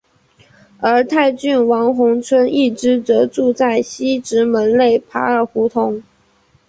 [0.79, 6.01] 而泰郡王弘春一支则住在西直门内扒儿胡同。